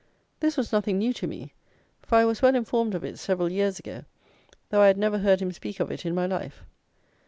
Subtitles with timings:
[0.39, 1.53] This was nothing new to me;
[2.01, 4.03] for I was well informed of it several years ago,
[4.71, 6.63] though I had never heard him speak of it in my life.